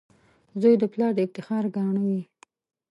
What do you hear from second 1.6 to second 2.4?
ګاڼه وي.